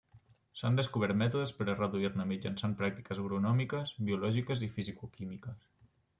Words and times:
S'han 0.59 0.77
descobert 0.79 1.19
mètodes 1.19 1.53
per 1.59 1.67
a 1.73 1.75
reduir-ne 1.75 2.25
mitjançant 2.31 2.73
pràctiques 2.81 3.23
agronòmiques, 3.25 3.95
biològiques 4.09 4.67
i 4.69 4.73
fisicoquímiques. 4.79 5.71